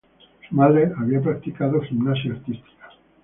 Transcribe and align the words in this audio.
Su 0.49 0.55
madre 0.55 0.91
había 0.97 1.21
practicado 1.21 1.79
gimnasia 1.81 2.31
artística. 2.31 2.89